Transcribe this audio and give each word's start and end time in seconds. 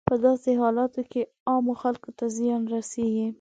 په 0.09 0.15
داسې 0.25 0.51
حالاتو 0.61 1.01
کې 1.11 1.21
عامو 1.49 1.73
خلکو 1.81 2.09
ته 2.17 2.25
زیان 2.37 2.61
رسیږي. 2.75 3.27